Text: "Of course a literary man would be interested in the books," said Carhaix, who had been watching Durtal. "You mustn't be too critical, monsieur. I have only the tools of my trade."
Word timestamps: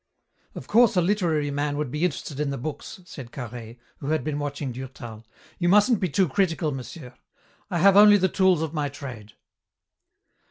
"Of 0.55 0.65
course 0.65 0.95
a 0.95 1.01
literary 1.03 1.51
man 1.51 1.77
would 1.77 1.91
be 1.91 2.03
interested 2.03 2.39
in 2.39 2.49
the 2.49 2.57
books," 2.57 3.01
said 3.05 3.31
Carhaix, 3.31 3.77
who 3.99 4.07
had 4.07 4.23
been 4.23 4.39
watching 4.39 4.71
Durtal. 4.71 5.23
"You 5.59 5.69
mustn't 5.69 5.99
be 5.99 6.09
too 6.09 6.27
critical, 6.27 6.71
monsieur. 6.71 7.13
I 7.69 7.77
have 7.77 7.95
only 7.95 8.17
the 8.17 8.27
tools 8.27 8.63
of 8.63 8.73
my 8.73 8.89
trade." 8.89 9.33